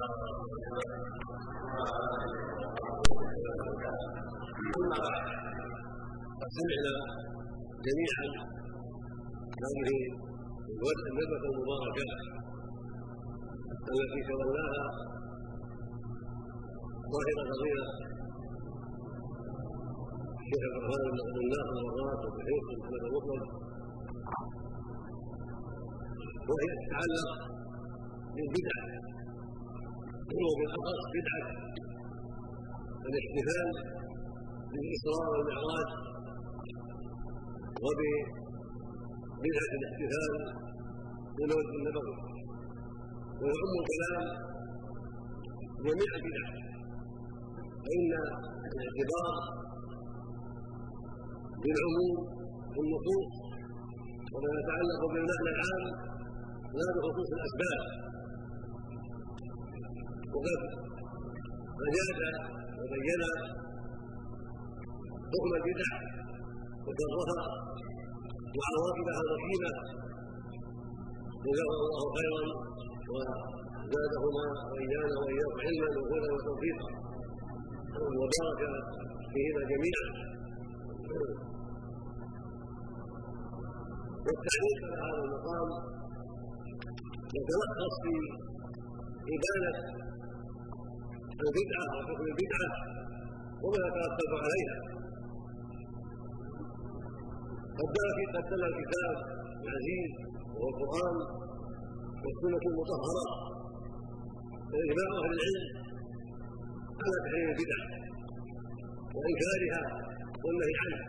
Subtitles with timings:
[0.00, 0.08] قد
[6.56, 6.94] سمعنا
[7.86, 8.26] جميعا
[9.64, 9.90] هذه
[11.08, 12.06] الندوة المباركة
[13.92, 14.84] التي تولاها
[17.12, 17.84] ظاهر قضية
[20.40, 23.50] الشيخ عبد الرحمن بن عبد الله الوراث وبحيث محمد المطلق
[26.48, 27.30] وهي تتعلق
[28.34, 28.78] بالبدع
[30.38, 31.46] وبالاخص بدعة.
[33.08, 33.68] الاحتفال
[34.70, 35.88] بالاسراء والمعراج
[37.84, 40.32] وببدعة الاحتفال
[41.36, 42.16] بالمولد النبوي.
[43.40, 44.24] ويعم الكلام
[45.86, 46.46] جميع البدع.
[47.84, 48.10] فإن
[48.68, 49.34] الاعتبار
[51.62, 52.14] بالعموم
[52.72, 53.30] في النصوص
[54.32, 55.84] وما يتعلق بالمعنى العام
[56.78, 58.09] لا بخصوص الأسباب.
[60.34, 60.60] وقد
[61.86, 62.20] أجاد
[62.80, 63.22] وبين
[65.30, 65.90] حكم البدع
[66.86, 67.42] وشرها
[68.56, 69.70] وعواقبها الرحيمة
[71.44, 72.42] جزاه الله خيرا
[73.12, 76.88] وزادهما وإيانا وإياكم علما وهدى وتوفيقا.
[78.20, 78.60] وبارك
[79.32, 80.06] فيهما جميعا.
[84.26, 85.68] والتعليق على هذا المقام
[87.36, 88.14] يتلخص في
[89.34, 89.99] إبانة
[91.48, 92.70] البدعة وحكم البدعة
[93.62, 94.76] وما يترتب عليها.
[97.78, 97.88] قد
[98.50, 99.16] دل الكتاب
[99.64, 100.10] العزيز
[100.54, 101.16] وهو القرآن
[102.22, 103.24] والسنة المطهرة.
[104.72, 105.64] وإجماع أهل العلم
[107.02, 107.80] على تحريم البدع
[109.16, 109.82] وإنكارها
[110.44, 111.04] والنهي عنها.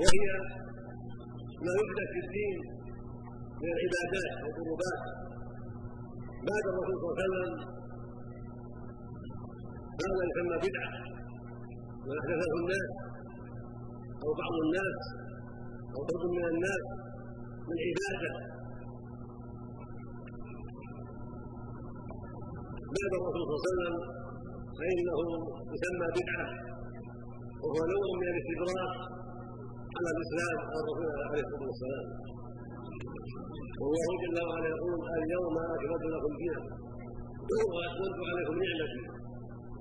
[0.00, 0.26] وهي
[1.64, 2.56] ما يحدث في الدين
[3.62, 5.02] من العبادات والقربات.
[6.48, 7.50] بعد الرسول صلى الله عليه وسلم
[10.02, 10.90] هذا يسمى بدعة
[12.06, 12.90] ما احدثه الناس
[14.22, 14.98] أو بعض الناس
[15.94, 16.82] أو بعض من الناس
[17.68, 18.32] من عبادة.
[22.96, 23.94] بعد الرسول صلى الله عليه وسلم
[24.78, 25.18] فإنه
[25.74, 26.46] يسمى بدعة
[27.62, 28.92] وهو نوع من الاستدراك
[29.96, 32.06] على الإسلام والرسول عليه الصلاة والسلام.
[33.80, 36.82] والله جل وعلا يقول اليوم أكملت لكم دينكم
[37.74, 39.02] واتممت عليكم نعمتي.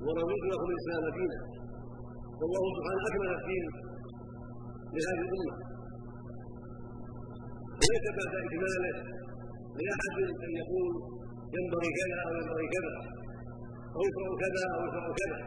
[0.06, 1.40] ورضيت لكم الإسلام دينا.
[2.40, 3.66] والله سبحانه أكمل الدين
[4.94, 5.56] لهذه الأمة.
[7.80, 8.96] وليس بعد إكماله.
[9.86, 10.16] لاحد
[10.46, 10.88] أن يقول
[11.56, 12.94] ينبغي كذا أو ينبغي كذا.
[13.96, 15.40] أو يشرع كذا أو يشرع كذا.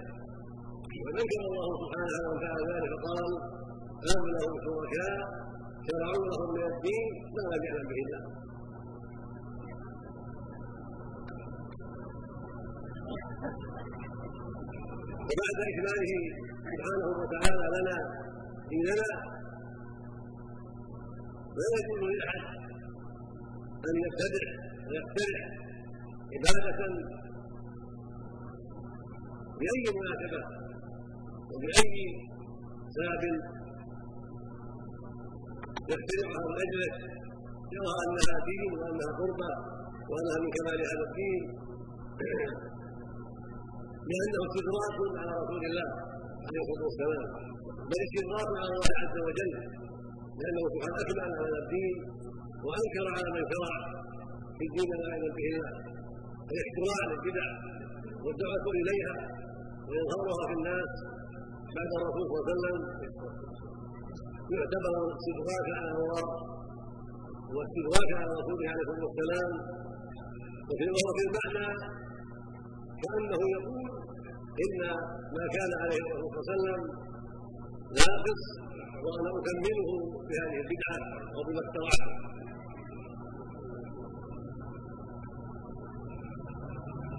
[1.04, 3.24] وذكر الله سبحانه وتعالى ذلك فقال
[4.06, 4.24] لهم
[4.64, 5.43] شركاء
[5.86, 7.06] شرعوا من الدين
[7.36, 8.22] ما لم يعلم به الله
[15.28, 16.12] وبعد إكماله
[16.70, 17.96] سبحانه وتعالى لنا
[18.70, 19.08] ديننا
[21.58, 22.44] لا يجوز لأحد
[23.88, 24.46] أن يبتدع
[24.88, 25.42] ويخترع
[26.34, 26.80] عبادة
[29.58, 30.42] بأي مناسبة
[31.52, 31.96] وبأي
[32.96, 33.22] سبب
[35.92, 36.90] يخترعها من أجله
[37.76, 39.50] يرى أنها دين وأنها قربة
[40.10, 41.42] وأنها من كمال هذا الدين
[44.10, 45.88] لأنه استدراك على رسول الله
[46.46, 47.26] عليه الصلاة والسلام
[47.90, 49.52] بل استدراك على الله عز وجل
[50.40, 51.96] لأنه سبحانه أكمل هذا الدين
[52.66, 53.74] وأنكر على من شرع
[54.56, 55.72] في الدين لا يعلم به الله
[56.52, 57.46] الاحتراع للبدع
[58.24, 59.14] والدعوة إليها
[59.88, 60.90] وإظهارها في الناس
[61.76, 62.78] بعد الرسول صلى الله عليه وسلم
[64.52, 66.24] يعتبر استدراكا على الله
[67.56, 69.50] واستدراكا على رسوله عليه الصلاه والسلام
[70.68, 70.84] وفي
[71.28, 71.66] المعنى
[73.02, 73.90] كأنه يقول
[74.64, 74.80] إن
[75.36, 76.80] ما كان عليه الرسول صلى الله عليه وسلم
[77.98, 78.42] ناقص
[79.04, 79.88] وأنا أكمله
[80.28, 80.98] بهذه البدعة
[81.36, 82.10] وبما اخترعته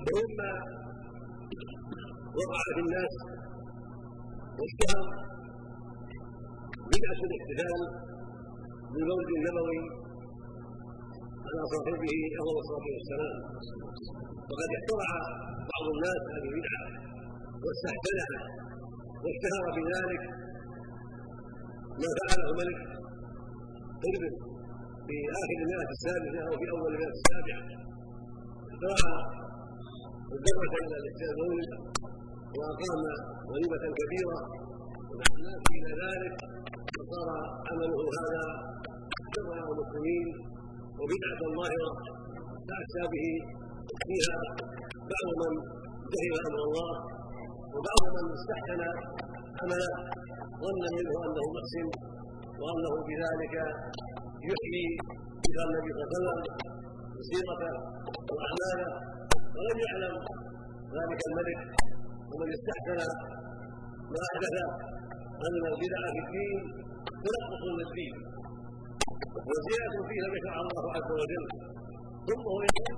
[0.07, 0.51] ولما
[2.39, 3.13] وقع في الناس
[4.59, 5.34] واشتهر
[6.93, 7.81] بدعه الاحتفال
[8.91, 9.81] بالمولد النبوي
[11.47, 13.37] على صاحبه أفضل الصلاة والسلام.
[14.49, 15.09] وقد اخترع
[15.71, 16.83] بعض الناس هذه البدعة
[17.63, 18.41] واستحسنها
[19.23, 20.23] واشتهر بذلك
[22.01, 22.79] ما فعله ملك
[24.03, 24.23] قرب
[25.07, 27.61] في آخر المئة السادسه أو في أول المئة السابعة.
[28.71, 28.99] اخترع
[30.35, 31.71] الدعوه إلى الاحتفال المولد
[32.57, 33.01] وأقام
[33.49, 34.39] وليمه كبيرة
[35.09, 36.35] ودعا الناس إلى ذلك.
[36.99, 37.29] وصار
[37.69, 38.43] عمله هذا
[39.33, 40.27] شر على المسلمين
[40.99, 41.93] وبدعة ظاهره
[42.67, 43.27] فافتى به
[44.07, 44.37] فيها
[45.11, 45.53] بعض من
[46.13, 46.93] جهل أمر الله
[47.75, 48.81] وبعض من استحسن
[49.61, 49.91] عمله
[50.63, 51.87] ظنا منه أنه محسن
[52.61, 53.55] وأنه بذلك
[54.49, 54.87] يحيي
[55.43, 57.73] مثل النبي صلى الله عليه وسلم سيرته
[58.35, 58.89] واعماله
[59.55, 60.13] ولم يعلم
[60.97, 61.59] ذلك الملك.
[62.31, 62.99] ومن استحسن
[64.13, 64.55] ما أحدث
[65.45, 66.84] أن البدع في الدين
[67.25, 68.13] تنقص للدين
[69.47, 71.45] وزيادة فيها شرع الله عز وجل.
[72.27, 72.97] ثم هو يقول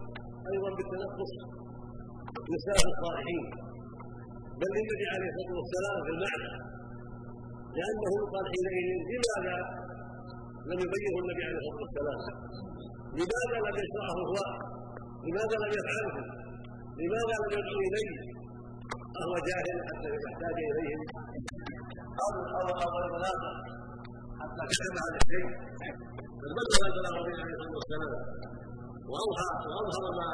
[0.51, 1.31] أيضا بالتنقص
[2.53, 3.43] نساء الصالحين.
[4.59, 6.49] بل للنبي عليه الصلاة والسلام في المعنى.
[7.77, 9.57] لأنه قال حينئذ لماذا
[10.69, 12.19] لم يبينه النبي عليه الصلاة والسلام؟
[13.19, 14.37] لماذا لم يشرعه هو؟
[15.25, 16.15] لماذا لم يفعله؟
[17.01, 18.11] لماذا لم يدعو إليه؟
[19.21, 21.01] اهو جاهل حتى يحتاج اليهم
[22.23, 23.76] أو أو أو
[24.47, 25.47] حتى كتب هذا الشيء
[26.41, 28.11] بل بلغ البلاغ النبي عليه الصلاه والسلام
[29.11, 30.27] واوحى واظهر ما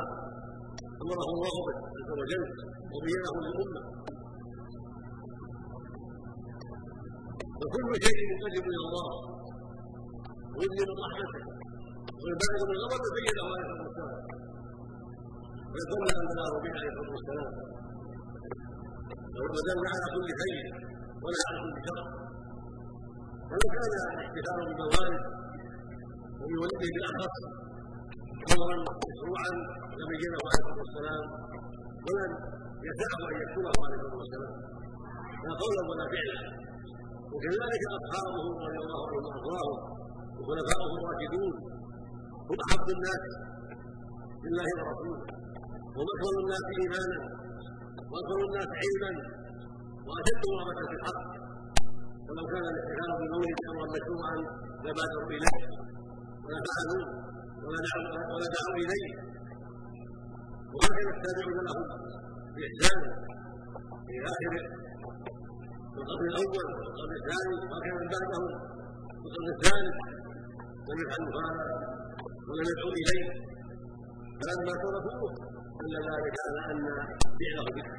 [1.04, 2.44] امره الله به عز وجل
[2.94, 3.82] وبينه للامه
[7.62, 9.08] وكل شيء يقرب إلى الله
[10.58, 11.44] ويبين رحمته
[12.22, 14.22] ويبالغ من غضبه بينه عليه الصلاه والسلام
[15.74, 17.52] ويدل ان بلغ به عليه الصلاه والسلام
[19.38, 20.66] ودل على كل خير
[21.24, 22.23] ولا على كل شر
[23.54, 25.24] ولو كان الاحتفال بالموالد
[26.42, 27.36] وبولده بالاخص
[28.54, 28.76] امرا
[29.10, 29.52] مشروعا
[30.00, 31.24] لبينه عليه الصلاة والسلام
[32.06, 32.32] ولم
[32.88, 34.54] يسعه ان يكتبه عليه الصلاة والسلام.
[35.46, 36.40] لا قولا ولا فعلا
[37.34, 38.36] وكذلك أصحابه
[38.66, 39.78] رضي الله عنهم وأرضاهم
[40.38, 41.54] وخلفاؤه الراشدون
[42.50, 43.24] هم أحب الناس
[44.44, 45.22] بالله ورسوله.
[45.98, 47.20] هم اكبر الناس ايمانا
[48.12, 49.12] واكبر الناس علما
[50.08, 51.33] وأشد رغبه في الحق.
[52.34, 54.36] ولو كان الاحتفال بالمولد امرا مشروعا
[54.86, 55.58] لبادروا اليه
[56.46, 57.04] ولا فعلوا
[57.64, 59.10] ولا دعوا ولا دعوا إليه.
[60.76, 61.84] وهكذا التابعون لهم
[62.56, 63.00] بإحسان
[64.08, 64.54] في اخر
[65.98, 68.46] القرن الأول والقرن الثاني وهكذا من بعدهم
[69.26, 69.96] القرن الثالث
[70.88, 71.66] لم يفعلوا هذا
[72.48, 73.26] ولم يدعوا إليه.
[74.40, 75.32] فلما تركوه
[75.80, 76.82] دل ذلك على أن
[77.40, 77.98] فعله بدعه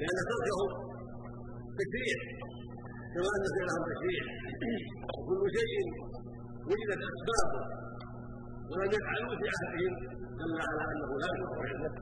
[0.00, 0.60] لأن تركه
[1.78, 2.18] تشريع
[3.14, 4.22] كما ان فعلهم تشريع
[5.16, 5.84] وكل شيء
[6.68, 7.62] وجدت أسبابه.
[8.70, 9.94] ولم يفعلوا في عهدهم
[10.40, 11.92] دل على أنه لا يشرع عنده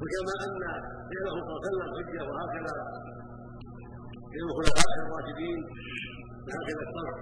[0.00, 0.62] وكما أن
[1.10, 2.74] فعله صلى الله عليه وسلم حجة وهكذا.
[4.30, 5.58] فعل الخلفاء الراشدين
[6.54, 7.14] هكذا الشرع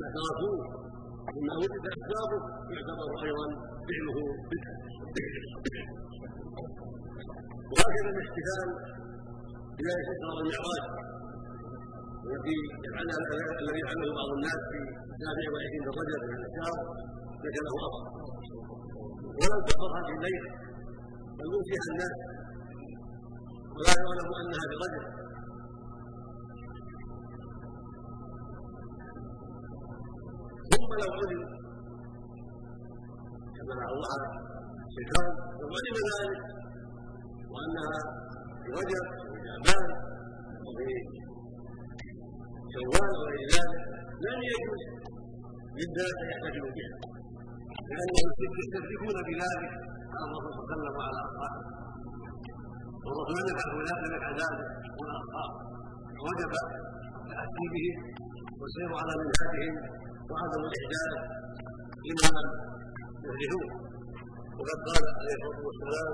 [0.00, 0.85] ما تركوه
[1.34, 2.40] مما وجد اسبابه
[2.74, 3.46] يعتبر أيضا
[3.86, 4.16] فعله
[4.50, 4.76] بدعة.
[7.72, 8.68] وهكذا الاحتفال
[9.76, 10.84] بذلك الاسراء والمعراج
[12.26, 12.56] التي
[12.86, 13.18] يفعلها
[13.62, 14.78] الذي يفعله بعض الناس في
[15.14, 16.78] السابع والعشرين من رجب من الشهر
[17.44, 18.04] ليس له اصل
[19.40, 20.50] ولم تحفظ هذه الليلة
[21.38, 21.46] بل
[21.92, 22.16] الناس
[23.76, 25.04] ولا يعلم أنها برجب
[30.86, 31.42] ثم لو علم
[33.56, 34.18] كما الله
[34.88, 35.28] الشيطان
[35.60, 36.40] لو علم ذلك.
[37.52, 37.98] وانها
[38.62, 39.86] في رجب وفي شعبان
[40.66, 40.88] وفي
[42.74, 43.82] شوال وغير ذلك
[44.26, 44.82] لم يجوز
[45.78, 46.94] للناس ان يحتفلوا بها.
[47.88, 49.72] لانهم يستدركون بذلك.
[50.14, 51.62] على الرسول صلى الله عليه وسلم وعلى أصحابه.
[53.04, 54.60] والرسول لم يفعل ذلك لم يفعل ذلك.
[54.98, 55.58] ولا أصحابه
[56.26, 56.52] وجب
[57.18, 57.96] التاتي بهم
[58.60, 59.76] والسير على منهاجهم
[60.30, 61.12] وعدم الاحداث
[62.06, 62.48] لما لم
[63.26, 63.66] يحدثوه
[64.58, 66.12] وقد قال عليه الصلاة والسلام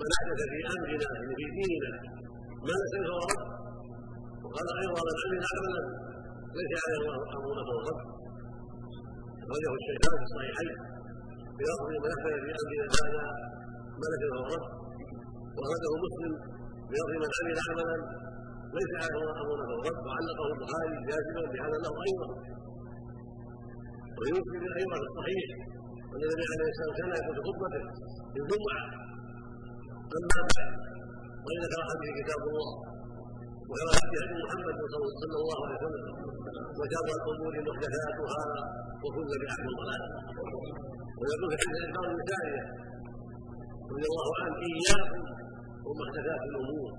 [0.00, 1.90] من أحدث في أمرنا يعني في ديننا
[2.66, 3.42] ما ليس فهو رد
[4.44, 5.82] وقال أيضا من عمل عملا
[6.58, 6.98] ليس عليه
[7.36, 8.00] أمرنا فهو رد
[9.44, 10.72] أخرجه الشيخان في الصحيحين.
[11.56, 13.24] في لفظ من أحدث في أمرنا هذا
[14.00, 14.66] ما ليس فهو رد
[15.56, 16.32] وأخرجه مسلم
[16.88, 17.96] في لفظ من عمل عملا
[18.76, 22.28] ليس عليه أمرنا فهو رد وعلقه البخاري جازما بهذا له أيضا.
[24.18, 25.46] ويمكن أيضا في الصحيح
[26.12, 27.82] ان النبي عليه الصلاه والسلام يقول في خطبته
[28.32, 28.80] في الجمعة
[30.16, 30.70] أما بعد
[31.44, 32.70] وإن ذكر هذه كتاب الله
[33.70, 34.76] ويرى هدي محمد
[35.22, 36.04] صلى الله عليه وسلم
[36.78, 38.42] وشر الأمور محدثاتها
[39.02, 40.08] وكل بدعة ضلالة.
[41.18, 42.62] ويقول في حديث الانكار النسائيه
[43.92, 45.20] رضي الله عنه اياكم
[45.86, 46.90] ومحدثات الأمور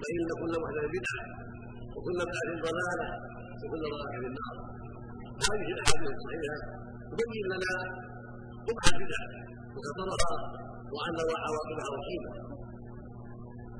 [0.00, 1.22] فإن كل محدث بدعة
[1.94, 3.08] وكل بدعة ضلالة
[3.62, 4.56] وكل ضلالة في النار.
[5.46, 6.58] هذه الاحاديث الصحيحه
[7.10, 7.74] تبين لنا
[8.66, 9.22] قبح البدع
[9.74, 10.32] وخطرها
[10.94, 11.16] وان
[11.46, 12.32] عواقبها وخيمه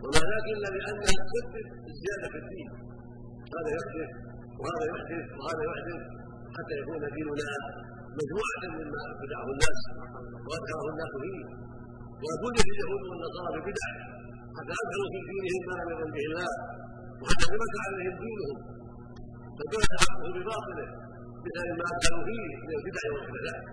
[0.02, 2.68] وما ذاك الا لانها تسبب الزياده في الدين
[3.54, 4.10] هذا يحدث
[4.60, 6.00] وهذا يحدث وهذا يحدث
[6.56, 7.56] حتى يكون ديننا
[8.20, 9.78] مجموعة مما ابتدعه الناس
[10.46, 11.40] وأدخله الناس فيه
[12.24, 13.88] وكل اليهود والنصارى ببدع
[14.56, 16.52] حتى أدخلوا في دينهم ما لم يرد به الله
[17.22, 18.58] وحتى ثبت عليهم دينهم
[19.58, 20.86] فكان حقه بباطله
[21.44, 23.64] بسبب ما أدخلوا فيه من البدع والمحدثات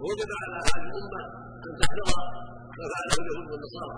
[0.00, 1.22] ووجب على هذه الأمة
[1.66, 2.08] أن تحذر
[2.78, 3.96] ما فعله اليهود والنصارى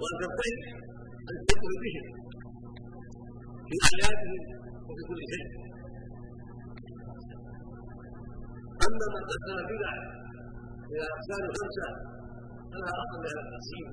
[0.00, 0.58] وأن تبتعد
[1.26, 2.04] عن التشبه بهم
[3.68, 4.40] في حياتهم
[4.88, 5.46] وفي كل شيء.
[8.86, 9.92] أما من قسم البدع
[10.90, 11.88] إلى أقسام خمسة
[12.70, 13.86] فلا اصل لها التقسيم.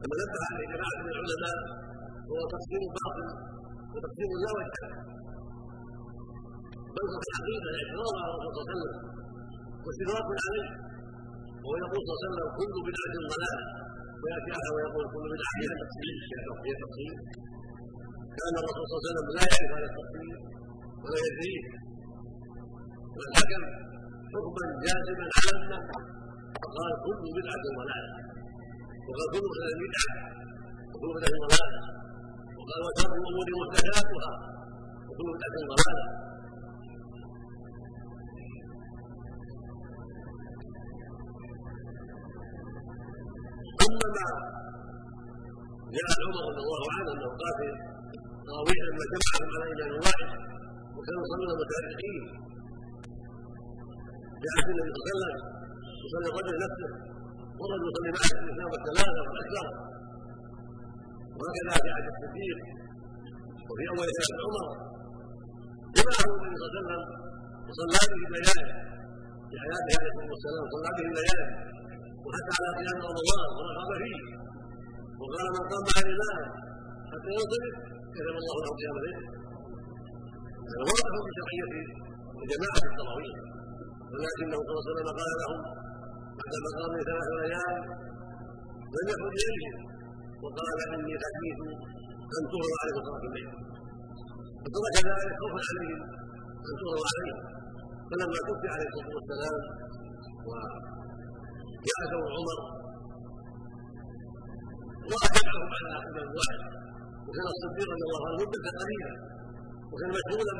[0.00, 1.56] كما نبه عليه جماعة من العلماء
[2.30, 3.28] هو تقسيم باطل
[3.92, 5.15] وتقسيم لا وجه له.
[6.96, 7.06] بل
[7.80, 8.92] اعتراض على الرسول صلى الله عليه وسلم
[9.84, 10.68] واستدراك عليه
[11.62, 13.64] وهو يقول صلى الله عليه وسلم كل بدعه ضلاله
[14.22, 16.16] وياتي اخر ويقول كل بدعه هي تقسيم
[16.66, 17.14] هي تقسيم
[18.38, 20.28] كان الرسول صلى الله عليه وسلم لا يعرف هذا التقسيم
[21.02, 21.62] ولا يدريه
[23.16, 23.62] والحكم
[24.32, 25.78] حكما جازما عاما
[26.62, 28.10] فقال كل بدعة ضلالة
[29.06, 29.44] وقال كل
[29.84, 30.12] بدعة
[30.92, 31.80] وكل بدعة ضلالة
[32.58, 34.32] وقال وشر الأمور محدثاتها
[35.08, 36.25] وكل بدعة ضلالة
[43.86, 44.28] أما ما
[45.96, 47.68] جاء عمر رضي الله عنه أنه قال في
[48.46, 50.28] تراويح لما جمعهم على إمام واحد
[50.96, 52.22] وكانوا يصلون متاركين
[54.54, 55.36] عهد النبي صلى الله عليه وسلم
[56.06, 56.90] يصلي الرجل نفسه
[57.58, 59.66] والرجل يصلي معه الإسلام الثلاثه والاكثر
[61.38, 62.58] وهكذا في عهد الصديق
[63.68, 64.66] وفي أول حياه عمر.
[65.96, 67.02] جمعه النبي صلى الله عليه وسلم
[67.68, 68.66] وصلى به الليالي
[69.48, 71.46] في حياته عليه الصلاه والسلام صلى به الليالي
[72.26, 74.20] وحتى على قيام رمضان ورغب فيه
[75.20, 76.40] وقال من قام مع الامام
[77.10, 77.74] حتى ينصرف
[78.14, 79.20] كتب الله له قيام الليل
[80.66, 81.66] هذا في شرعيه
[82.52, 83.36] جماعة التراويح
[84.12, 85.60] ولكنه صلى الله عليه وسلم قال لهم
[86.38, 87.76] بعد مقام ثلاث ليال
[88.96, 89.76] لم يخرج اليهم
[90.42, 91.60] وقال اني خشيت
[92.36, 93.48] ان تغرى عليكم صلاه الليل
[94.64, 96.00] فترك ذلك خوفا عليهم
[96.68, 97.38] ان تغرى عليهم
[98.10, 99.56] فلما توفي عليه الصلاه والسلام
[102.12, 102.58] ثور عمر
[105.10, 106.60] وأجمعهم على إمام واحد
[107.26, 109.10] وكان الصديق رضي الله عنه مدة قليلة
[109.92, 110.54] وكان مشغولا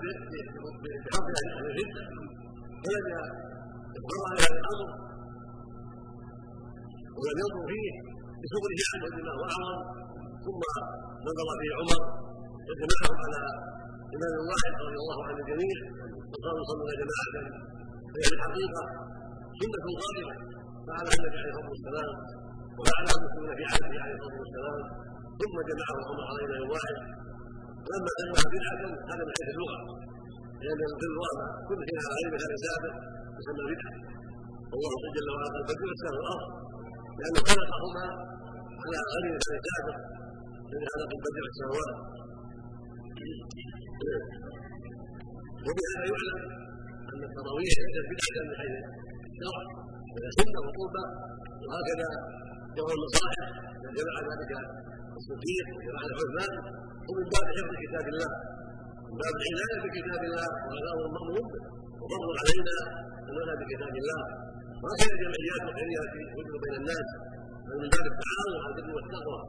[0.82, 2.02] بحرب أهل الردة
[2.82, 3.06] فلم
[3.96, 4.88] يقر على هذا الأمر
[7.18, 7.90] ولم ينظر فيه
[8.42, 9.78] بشغله عنه بما هو أعظم
[10.44, 10.62] ثم
[11.28, 12.00] نظر فيه عمر
[12.68, 13.40] وجمعهم على
[14.16, 15.78] إمام واحد رضي الله عن الجميع
[16.32, 17.34] وقالوا صلوا جماعة
[18.12, 18.82] فهي الحقيقة
[19.60, 20.55] سنة غالبة.
[20.86, 22.10] فعلها النبي عليه الصلاة والسلام
[22.78, 24.78] وفعلها المسلمون في عهده عليه الصلاة والسلام
[25.40, 26.96] ثم جمعهم عمر على إمام واحد
[27.86, 29.78] ولما سمع بدعة هذا من حيث اللغة
[30.62, 31.18] لأن البر
[31.68, 32.94] كل شيء على غير مثال سابق
[33.38, 33.94] يسمى بدعة
[34.72, 36.48] والله جل وعلا قال البدء والسلام والأرض.
[37.18, 38.04] لأنه خلقهما
[38.82, 39.96] على غير مثال سابق
[40.68, 41.96] الذي خلق البدء والسماوات
[45.66, 46.40] وبهذا يعلم
[47.12, 48.74] أن التراويح ليست بدعة من حيث
[49.30, 49.64] الشرع
[50.38, 51.04] سنة وقربة
[51.66, 52.08] وهكذا
[52.76, 53.46] جو المصالح
[53.96, 54.52] جمع ذلك
[55.18, 56.52] الصديق وجمع عثمان
[57.08, 58.30] ومن باب حفظ كتاب الله
[59.08, 61.46] من باب العناية بكتاب الله وهذا هو المامور
[62.00, 62.76] وفرض علينا
[63.30, 64.22] العنايه بكتاب الله.
[64.82, 67.08] وهكذا الجمعيات الخيريه التي توجد بين الناس
[67.66, 69.40] بل من باب التعاون على البر والتقوى.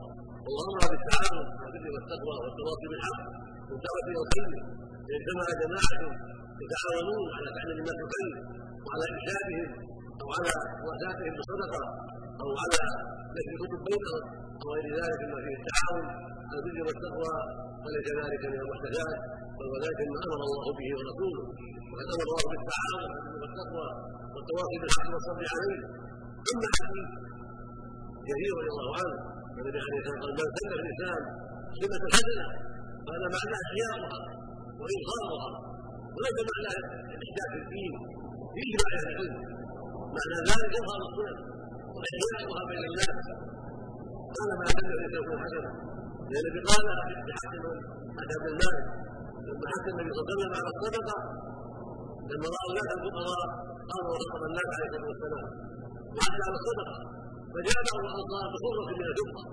[0.67, 3.21] أمر بالتعاون على البر والتقوى والتواصي بالحق
[3.69, 4.49] والدعوه إلى الخير
[5.15, 6.01] اجتمع جماعة
[6.63, 8.31] يتعاونون على تعليم الناس الخير
[8.85, 9.67] وعلى إرشادهم
[10.21, 11.83] أو على مواساتهم بالصدقه
[12.41, 12.83] أو على
[13.35, 14.23] نشر كتب بينهم
[14.61, 16.05] أو غير ذلك مما فيه التعاون
[16.53, 17.35] البر والتقوى
[17.83, 19.17] وليس ذلك من المحدثات
[19.57, 21.43] بل وذلك ما أمر الله به ورسوله
[21.91, 23.09] وقد أمر الله بالتعاون
[23.41, 23.89] والتقوى
[24.33, 25.81] والتواصي بالحق والصبر عليه.
[26.51, 27.07] أما حديث
[28.29, 29.15] جرير رضي الله عنه
[29.59, 31.21] النبي عليه الصلاة والسلام قال من في الاسلام
[31.81, 32.47] سنة حسنة
[33.07, 34.19] قال معناه احياؤها
[34.81, 35.51] واظهارها
[36.15, 36.79] وليس معناه
[37.15, 37.93] الاحداث في الدين
[38.59, 39.35] يجمع أهل العلم
[40.15, 41.37] معنى ذلك اظهار السنن
[41.95, 43.17] واحياؤها بين الناس
[44.35, 45.71] قال ما ليس يكون حسنا
[46.31, 46.85] لأن النبي قال
[47.27, 47.63] بحسن
[48.19, 48.77] عن عبد المال
[49.47, 51.17] لما حث النبي صلى الله عليه وسلم على الصدقه
[52.31, 53.49] لما راى الناس الفقراء
[53.91, 55.45] قالوا ورقم الناس عليه الصلاه والسلام
[56.17, 56.95] وحث على الصدقه
[57.53, 59.43] فجاء بعض الانصار بصره من الفضه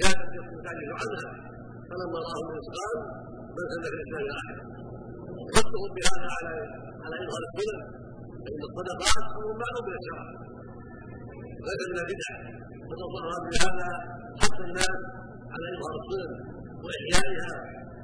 [0.00, 0.22] كانت
[0.64, 1.28] تعجز عنها
[1.88, 2.96] فلما الناس قال
[3.56, 4.56] من سن في الاسلام احد
[5.56, 6.54] حثهم بهذا على
[7.04, 8.03] على اظهار السنن
[8.44, 10.26] فان الصدقات أمر معلوم من الشرع
[11.62, 12.32] وليس من البدع.
[12.88, 13.88] فتصور بهذا
[14.40, 14.98] حث الناس
[15.52, 16.32] على اظهار السنن
[16.84, 17.52] وإحيائها.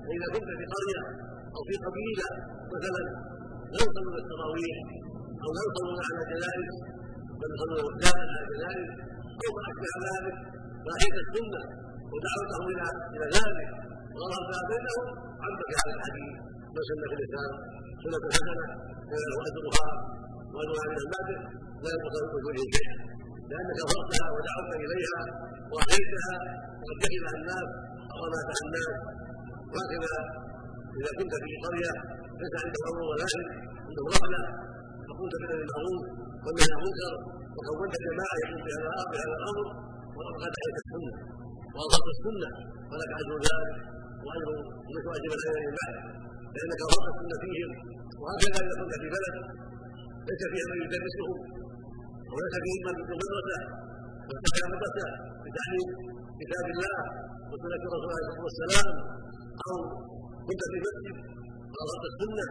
[0.05, 1.03] فإذا كنت في قرية
[1.57, 2.29] أو في قبيلة
[2.75, 3.03] مثلا
[3.75, 4.77] لا يصلون التراويح
[5.43, 6.71] أو لا يصلون على جنائز
[7.41, 8.89] بل يصلون رجالا على جنائز
[9.43, 10.37] أو ما أشبه ذلك
[10.87, 11.63] فهي السنة
[12.13, 13.69] ودعوتهم إلى إلى ذلك.
[14.17, 15.07] وغرضها بينهم
[15.45, 16.35] عبد هذا الحديث.
[16.75, 17.53] ما سن في الإسلام
[18.03, 18.65] سنة حسنة
[19.11, 19.89] فله اجرها
[20.51, 21.39] من بعده
[21.83, 22.95] لا يقصر بوجوده شيئا
[23.51, 25.23] لأنك فرضتها ودعوت إليها
[25.73, 26.35] وأحييتها
[26.81, 27.69] وقد جهلها الناس
[28.21, 28.91] وماتها الناس.
[29.73, 30.15] وهكذا
[30.99, 31.93] إذا كنت في قرية
[32.41, 33.27] ليس عندك أمر ولا
[33.87, 34.43] عنده غفله
[35.09, 36.03] فقلت بالمعروف
[36.45, 37.15] والنهي عن المنكر
[37.57, 38.61] وكونت جماعة يكون
[39.13, 39.67] بهذا الأمر
[40.17, 41.13] وقد عليك السنة.
[41.75, 42.51] واظهرت السنة
[42.91, 43.71] ولك أجر ذلك
[44.25, 44.51] وأجر
[44.95, 45.31] مثل اجر
[45.79, 45.95] بعد
[46.55, 47.71] لأنك اظهرت السنة فيهم
[48.23, 49.35] وهكذا إذا كنت في بلد
[50.29, 51.33] ليس فيها من يدرسهم
[52.33, 53.59] وليس فيه من مدرسه
[54.29, 55.09] وفتح مدرسه
[55.45, 55.89] بتعليم
[56.41, 56.99] كتاب الله
[57.51, 58.87] وسنة رسول الله صلى الله عليه وسلم
[59.67, 59.77] أو
[60.47, 61.17] كنت في مسجد
[61.73, 62.47] واظهرت السنة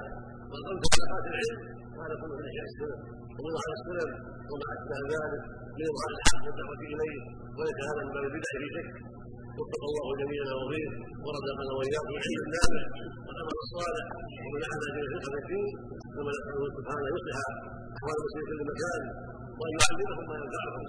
[0.49, 1.59] وأقمت حلقات العلم
[1.95, 2.97] وهذا كله من أشياء السنة.
[3.37, 4.09] ومن على السنن
[4.49, 5.43] وما اشبه ذلك
[5.77, 7.17] من اظهار الحق والدعوة إليه
[7.57, 8.39] وليس هذا من باب في
[8.75, 8.87] شك
[9.59, 10.93] وفق الله جميعا وغيره
[11.25, 12.83] ورزقنا وإياكم العلم النافع
[13.27, 14.05] والامر الصالح
[14.43, 15.67] ومنعنا من الفقه الدين
[16.15, 17.37] نساله سبحانه يصلح
[17.97, 19.01] أحوال المسلمين في كل مكان.
[19.59, 20.83] وان يعلمهم ما ينفعهم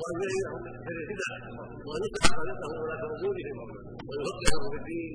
[0.00, 1.30] وان يعينهم من البدع
[1.86, 3.58] وأن يصلح خالقهم ولاة امورهم
[4.08, 5.12] ويفقههم في الدين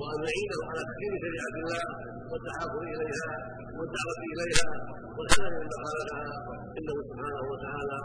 [0.00, 1.82] وان يعينهم على تحكيم شريعه الله
[2.30, 3.28] والتحاكم إليها
[3.78, 4.66] والدعوة إليها
[5.16, 6.24] والحذر مما خالفها
[6.78, 7.98] إنه سبحانه وتعالى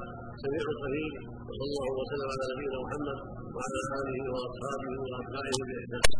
[0.43, 1.13] سميع قريب.
[1.47, 3.17] وصلى الله وسلم على نبينا محمد
[3.55, 6.19] وعلى آله وأصحابه وأتباعه بإحسان.